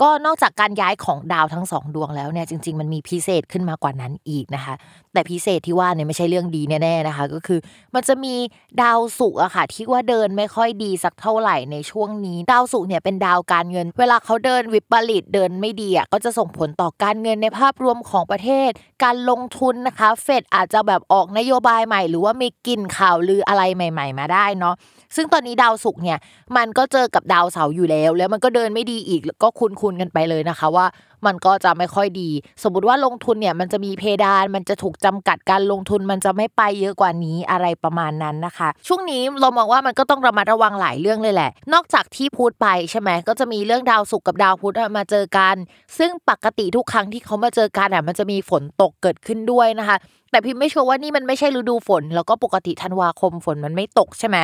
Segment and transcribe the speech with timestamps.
[0.00, 4.74] ก็นอกจากการย้ายของดาวทั้งสองดวงแล้วเนี่ยจริง ๆ มันมีพิเศษขึ้นมากว่านั้นอีกนะคะ
[5.12, 7.58] แต่พิเศษที่ว่าเนี่ยไม่ใช่เรื่องดีแน่ๆนะคะ ก็คือ
[7.94, 8.34] มันจะมี
[8.82, 18.70] ดาวศุกร์อะค่ะ ที่ว่าเดินไม่ค่อยดีสักเท่าไหร่ในช่วงนี้ ดาวศุกร์เนี่ยเป็นดาวการเงิน เวลาเขาเดินวิปริตเดินไม่ดีอะก็จะส่งผลต่อการเงินในภาพรวมของประเทศ
[19.04, 24.74] การลงทุนนะคะ เฟดอาจจะแบบออกนโยบายใหม่ หรือว่ามีกลิ่นข่าวลืออะไรใหม่ ๆ มาได้เนาะ
[25.16, 26.18] ซึ่งตอนนี้ดาวศุกร์เนี่ย
[26.56, 30.86] มันก็เจอกับดาวเสาร์อยู่แล้ว แล้วมันก็เดินไม่ดีอีกก็คุุ้ณกันไปเลยนะคะว่า
[31.26, 32.30] มันก็จะไม่ค่อยดี
[32.62, 45.56] สมมติว่าลงทุนเนี่ยมันจะมีเพดานมันจะถูกจำกัดการลงทุนมันจะไม่ไปเยอะกว่านี้อะไรประมาณนั้นนะคะ ช่วงนี้เรามองว่ามันก็ต้องระมัดระวังหลายเรื่องเลยแหละ นอกจากที่พูดไปใช่ไหมก็จะมีเรื่องดาวศุกร์กับดาวพุธมาเจอกัน
[45.98, 49.98] ซึ่งปกติทุกครั้งที่เขามาเจอกันอะมันจะมีฝนตกเกิดขึ้นด้วยนะคะ
[50.32, 54.36] แต่พิมไม่เชัวร์ว่านี่มันไม่ใช่ฤดูฝน แล้วก็ปกติธันวาคมฝนมันไม่ตกใช่ไหม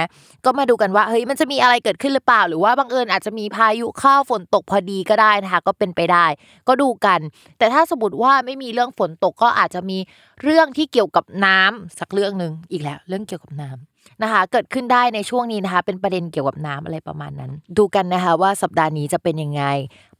[0.45, 6.27] ก็มาดูกันว่าเฮ้ยมันจะมีอะไรเกิดขึ้นหรือเปล่า หรือว่าบังเอิญอาจจะมีพายุเข้าฝนตกพอดีก็ได้นะคะก็เป็นไปได้
[6.69, 7.21] ก็ดูกัน
[7.59, 9.99] แต่ถ้าสมมติว่าไม่มีเรื่องฝนตกก็อาจจะมี
[10.43, 19.63] เรื่องที่เกี่ยวกับน้ำสักเรื่องหนึ่งอีกแล้ว เรื่องเกี่ยวกับน้ำนะคะ เกิดขึ้นได้ในช่วงนี้นะคะ เป็นประเด็นเกี่ยวกับน้ำอะไรประมาณนั้น ดูกันนะคะว่าสัปดาห์นี้จะเป็นยังไง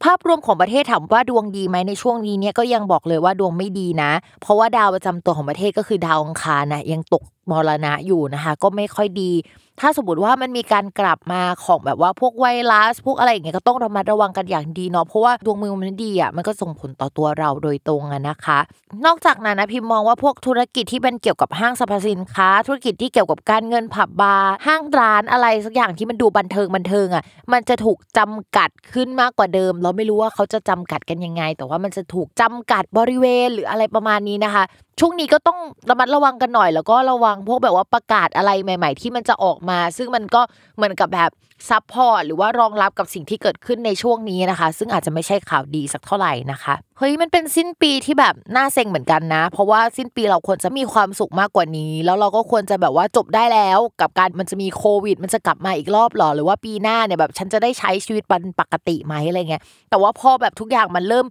[0.03, 4.11] ภาพรวมของประเทศถามว่าดวงดีไหมในช่วงนี้เนี่ยก็ยังบอกเลยว่าดวงไม่ดีนะ
[4.41, 9.31] เพราะว่าดาวประจำตัวของประเทศก็คือดาวอังคารนะยังตกมรณะอยู่นะคะ ก็ไม่ค่อยดี
[9.79, 18.59] ถ้าสมมติว่ามันมีการกลับมาของแบบว่าพวกไวรัส พวกอะไรอย่างเงี้ยก็ต้องระมัดระวังกันอย่างดีเนาะเพราะว่าดวงมือมันดีอะมันก็ส่งผลต่อตัวเราโดยตรงอะนะคะ
[19.05, 27.23] นอกจากนั้นนะพิมมองว่าพวกธุรกิจที่เป็นเกี่ยวกับห้างสรรพสินค้า ธุรกิจที่เกี่ยวกับการเงินผับบาร์ห้างร้านอะไรสักอย่างที่มันดูบันเทิงบันเทิงอะ
[27.53, 34.63] มันจะถูกจำกัดขึ้นมากกว่าเดิม เราไม่รู้ว่าเขาจะจำกัดกันยังไง แต่ว่ามันจะถูกจำกัดบริเวณหรืออะไรประมาณนี้นะคะ
[34.99, 40.41] ช่วงนี้ก็ต้องระมัดระวังกันหน่อย แล้วก็ระวังพวกแบบว่าประกาศอะไรใหม่ ๆ ที่มันจะออกมา ซึ่งมันก็
[40.75, 41.31] เหมือนกับแบบ
[41.69, 61.25] ซับพอร์ตหรือว่ารองรับกับสิ่งที่เกิดขึ้นในช่วงนี้นะคะ ซึ่งอาจจะไม่ใช่ข่าวดีสักเท่าไหร่นะคะเฮ้ยมันเป็นสิ้นปีที่แบบน่าเซ็งเหมือนกันนะ เพราะว่าสิ้นปีเราควรจะมีความสุขมากกว่านี้ แล้วเราก็ควรจะแบบว่าจบได้แล้ว กับการมันจะมีโควิด มันจะกลับมาอีกรอบหรอหรือว่าปีหน้าเนี่ยแบบฉันจะได้ใช้ชีวิตเป็นปกติไหมอะไรเงี้ยแต่ว่าพอแบบทุกอย่างมันเริ่ม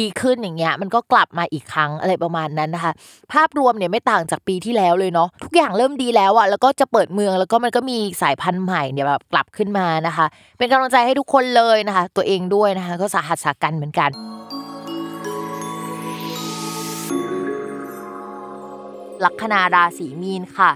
[0.00, 2.92] ดีขึ้นอย่างเงี้ยมันก็กลับมาอีกครั้งอะไรประมาณนั้นนะคะ
[3.32, 10.26] ภาพรวมเนี่ยไม่ต่างจากปีที่แล้วเลยเนาะทุกอย่างเริ่มดีแล้วอะ่ะแล้วก็จะเปิดเมืองแล้วก็มันก็มีสายพันธุ์ใหม่เนี่ยแบบกลับขึ้นมานะคะ
[10.58, 14.10] เป็นกำลังใจให้ทุกคนเลยนะคะ ตัวเองด้วยนะคะ ก็สาหัสสากันเหมือนกัน
[19.24, 20.70] ลัคนาราศีมีนค่ะ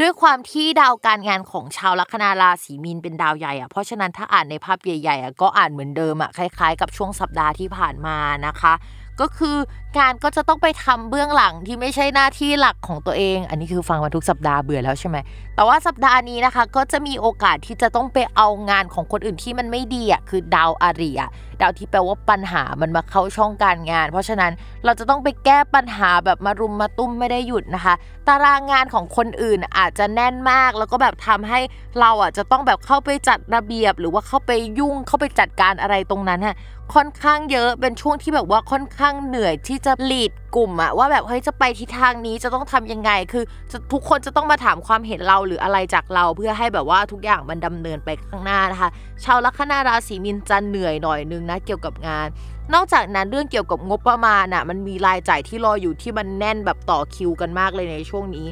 [0.00, 8.16] ด้วยความที่ดาวการงานของชาวลัคนาราศีมีนเป็นดาวใหญ่อะเพราะฉะนั้นถ้าอ่านในภาพใหญ่ๆอะก็อ่านเหมือนเดิมอะคล้าย ๆ กับช่วงสัปดาห์ที่ผ่านมา
[8.46, 8.72] นะคะ
[9.20, 9.56] ก็คือ
[9.98, 15.16] งานก็จะต้องไปทำเบื้องหลังที่ไม่ใช่หน้าที่หลักของตัวเอง อันนี้คือฟังมาทุกสัปดาห์เบื่อแล้วใช่ไหม
[15.56, 21.30] แต่ว่าสัปดาห์นี้นะคะ ก็จะมีโอกาสที่จะต้องไปเอางานของคนอื่นที่มันไม่ดีอะคือดาวอารีอะ
[21.60, 24.52] ดาวที่แปลว่าปัญหามันมาเข้าช่องการงาน เพราะฉะนั้น
[24.84, 27.94] เราจะต้องไปแก้ปัญหาแบบมารุมมาตุ้มไม่ได้หยุดนะคะ
[28.28, 31.60] ตารางงานของคนอื่นอาจจะแน่นมาก แล้วก็แบบทำให้
[32.00, 36.56] เราอะจะต้องแบบเข้าไปจัดระเบียบ หรือว่าเข้าไปยุ่งเข้าไปจัดการอะไรตรงนั้นฮะ
[36.94, 43.44] ค่อนข้างเยอะเป็นช่วงที่แบบว่าค่อนข้างเหนื่อยที่จะหลีดกลุ่มอะว่าแบบเฮ้ยจะไปทิศทางนี้จะต้องทำยังไง คือ
[43.92, 48.90] ทุกคนจะต้องมาถามความเห็นเราหรืออะไรจากเราเพื่อให้แบบว่าทุกอย่างมันดำเนินไปข้างหน้านะคะ
[49.24, 52.26] ชาวลัคนาราศีมินจะเหนื่อยหน่อยนึงนะเกี่ยวกับงาน
[52.74, 58.46] นอกจากนั้นเรื่องเกี่ยวกับงบประมาณอะมันมีรายจ่ายที่รออยู่ที่มันแน่นแบบต่อคิวกันมากเลยในช่วงนี้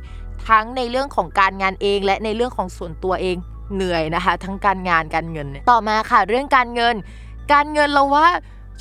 [0.48, 3.36] ทั้งในเรื่องของการงานเองและในเรื่องของส่วนตัวเอง
[3.74, 6.94] เหนื่อยนะคะ ทั้งการงานการเงิน ต่อมาค่ะ เรื่องการเงิน
[7.52, 8.28] การเงินเราว่า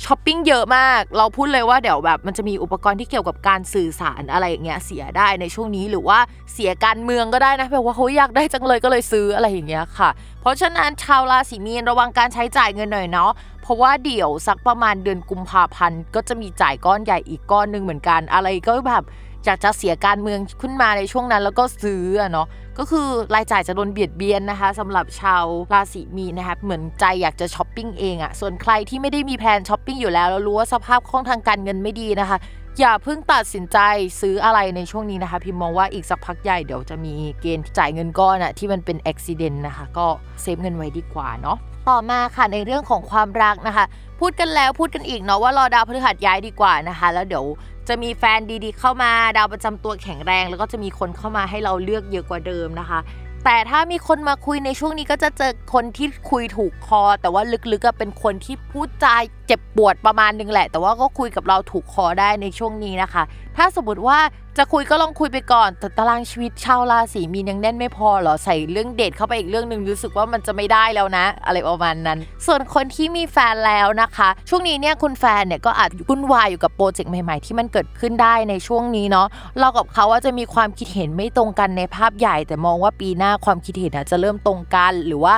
[0.04, 6.18] ช้อปปิ้งเยอะมาก เราพูดเลยว่าเดี๋ยวแบบมันจะมีอุปกรณ์ที่เกี่ยวกับการสื่อสารอะไรอย่างเงี้ยเสียได้ในช่วงนี้หรือว่า
[6.52, 13.32] เสียการเมืองก็ได้นะแบบว่าเขาอยากได้จังเลยก็เลยซื้ออะไรอย่างเงี้ยค่ะ เพราะฉะนั้นชาวราศีมีนระวังการใช้จ่ายเงินหน่อยเนาะ
[13.62, 19.04] เพราะว่าเดี๋ยวสักประมาณเดือนกุมภาพันธ์ก็จะมีจ่ายก้อนใหญ่อีกก้อนหนึ่งเหมือนกันอะไรก็แบบ
[19.44, 22.46] อยากจะเสียการเมืองขึ้นมาในช่วงนั้นแล้วก็ซื้อเนาะ
[22.82, 32.38] ก็คือรายจ่ายจะโดนเบียดเบียนนะคะสำหรับชาวราศีมีนนะคะเหมือนใจอยากจะช้อปปิ้งเองอะส่วนใครที่ไม่ได้มีแผนช้อปปิ้งอยู่แล้วแล้วรู้ว่าสภาพคล่องทางการเงินไม่ดีนะคะ
[32.78, 33.78] อย่าเพิ่งตัดสินใจ
[34.20, 40.06] ซื้ออะไรในช่วงนี้นะคะ พิมมองว่าอีกสักพักใหญ่เดี๋ยวจะมีเกณฑ์จ่ายเงินก้อนอะที่มันเป็นอุบิเหตุนะคะ ก็
[40.42, 41.58] เซฟเงินไว้ดีกว่าเนาะ
[41.90, 43.86] ต่อมาค่ะในเรื่องของความรักนะคะ
[44.20, 47.44] พูดกันแล้วพูดกันอีกเนาะว่ารอดาวพฤหัสย้ายดีกว่านะคะ แล้วเดี๋ยว
[47.88, 52.98] จะมีแฟนดีๆ เข้ามาดาวประจำตัวแข็งแรง แล้วก็จะมีคนเข้ามาให้เราเลือกเยอะกว่าเดิมนะคะ
[53.44, 59.16] แต่ถ้ามีคนมาคุยในช่วงนี้ก็จะเจอคนที่คุยถูกคอ แต่ว่าลึกๆก็เป็นคนที่พูดจา
[59.46, 63.22] เจ็บปวดประมาณนึงแหละ แต่ว่าก็คุยกับเราถูกคอได้ในช่วงนี้นะคะ
[63.56, 64.18] ถ้าสมมติว่า
[64.62, 79.26] จะคุยก็ลองคุยไปก่อน แต่ตารางชีวิตชาวราศีมีนยังแน่นไม่พอเหรอใส่เรื่องเดทเข้าไปอีกเรื่องหนึ่งรู้สึกว่ามันจะไม่ได้แล้วนะ อะไรประมาณนั้น ส่วนคนที่มีแฟนแล้วนะคะ ช่วงนี้เนี่ยคุณแฟนเนี่ยก็อาจวุ่นวายอยู่กับโปรเจกต์ใหม่ๆ ที่มันเกิดขึ้นได้ในช่วงนี้เนาะ
[79.58, 85.34] เรากับเขาว่าจะมีความคิดเห็นไม่ตรงกันในภาพใหญ่ แต่มองว่าปีหน้าความคิดเห็นจะเริ่มตรงกันหรือว่า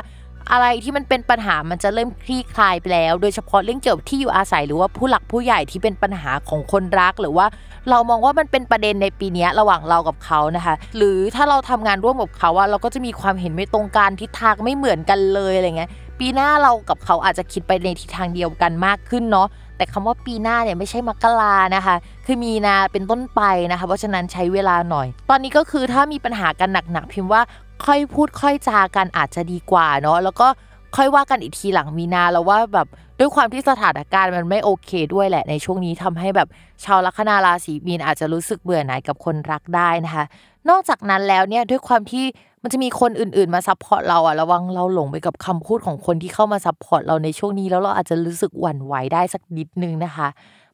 [0.50, 7.47] อะไรที่มันเป็นปัญหามันจะเริ่มคลี่คลายไปแล้ว โดยเฉพาะเรื่องเกี่ยวกับที่อยู่อาศัยหรือว่าผู้หลักผู้ใหญ่ที่เป็นปัญหาของคนรัก หรือว่า
[7.91, 21.97] เรามองว่ามันเป็นประเด็นในปีนี้ระหว่างเรากับเขานะคะ หรือถ้าเราทำงานร่วมกับเขาว่าเราก็จะมีความเห็นไม่ตรงกันทิศทางไม่เหมือนกันเลยอะไรเงี้ยปีหน้าเรากับเขาอาจจะคิดไปในทิศทางเดียวกันมากขึ้นเนาะแต่คำว่าปีหน้าเนี่ยไม่ใช่มกรานะคะ
[22.27, 27.43] คือมีนาเป็นต้นไปนะคะ เพราะฉะนั้นใช้เวลาหน่อย ตอนนี้ก็คือถ้ามีปัญหากันหนักๆพิมพ์ว่า
[27.87, 30.49] ค่อยพูดค่อยจากันอาจจะดีกว่าเนาะแล้วก็
[30.96, 32.88] ค่อยว่ากันอีกทีหลังมีนาแล้วว่าแบบ
[33.19, 36.49] ด้วยความที่สถานการณ์มันไม่โอเคด้วยแหละในช่วงนี้ทำให้แบบ
[36.84, 40.25] ชาวลัคนาราศีมีนอาจจะรู้สึกเบื่อหน่ายกับคนรักได้นะคะ
[40.69, 42.25] นอกจากนั้นแล้วเนี่ยด้วยความที่
[42.62, 50.29] มันจะมีคนอื่นๆมา support เราอะระวังเราหลงไปกับคำพูดของคนที่เข้ามา support เราในช่วงนี้แล้วเราอาจจะรู้สึกหวั่นไหวได้สักนิดนึงนะคะ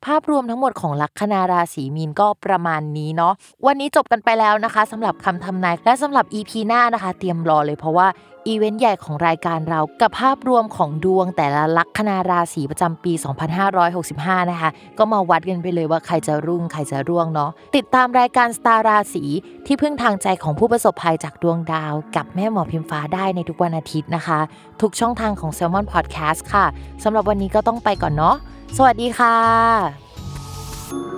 [0.06, 3.32] ภาพรวมทั้งหมดของลัคนาราศีมีนก็ประมาณนี้เนาะ
[3.66, 8.06] วันนี้จบกันไปแล้วนะคะสำหรับคำทำนายและสำหรับ EP หน้านะคะ เตรียมรอเลยเพราะว่า
[8.48, 13.12] อีเวนต์ใหญ่ของรายการเรากับภาพรวมของดวงแต่ละลัคนาราศีประจำปี
[13.82, 19.24] 2565 นะคะ ก็มาวัดกันไปเลยว่าใครจะรุ่งใครจะร่วงเนาะติดตามรายการสตาร์ราศี
[19.66, 24.40] ที่พึ่งทางใจของผู้ประสบภัยจากดวงดาว กับแม่หมอพิมฟ้าได้ในทุกวันอาทิตย์นะคะ
[24.81, 26.67] ทุกช่องทางของ Salmon Podcast ค่ะ
[27.02, 28.36] สำหรับวันนี้ก็ต้องไปก่อนเนาะ
[28.76, 31.18] สวัสดีค่ะ